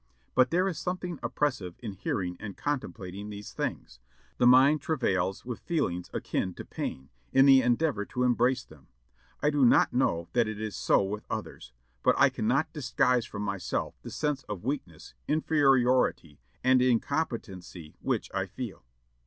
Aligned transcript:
But 0.33 0.49
there 0.49 0.67
is 0.67 0.79
something 0.79 1.19
oppressive 1.21 1.75
in 1.77 1.93
hearing 1.93 2.35
and 2.39 2.57
contemplating 2.57 3.29
these 3.29 3.53
things. 3.53 3.99
The 4.39 4.47
mind 4.47 4.81
travails 4.81 5.45
with 5.45 5.59
feelings 5.59 6.09
akin 6.11 6.55
to 6.55 6.65
pain, 6.65 7.09
in 7.31 7.45
the 7.45 7.61
endeavor 7.61 8.03
to 8.05 8.23
embrace 8.23 8.63
them. 8.63 8.87
I 9.43 9.51
do 9.51 9.63
not 9.63 9.93
know 9.93 10.27
that 10.33 10.47
it 10.47 10.59
is 10.59 10.75
so 10.75 11.03
with 11.03 11.27
others; 11.29 11.71
but 12.01 12.15
I 12.17 12.31
cannot 12.31 12.73
disguise 12.73 13.27
from 13.27 13.43
myself 13.43 13.93
the 14.01 14.09
sense 14.09 14.41
of 14.45 14.63
weakness, 14.63 15.13
inferiority, 15.27 16.39
and 16.63 16.81
incompetency 16.81 17.93
which 18.01 18.31
I 18.33 18.47
feel." 18.47 18.83